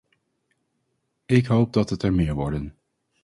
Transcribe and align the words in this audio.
Ik 1.25 1.45
hoop 1.45 1.73
dat 1.73 1.89
het 1.89 2.03
er 2.03 2.13
meer 2.13 2.33
worden! 2.33 2.77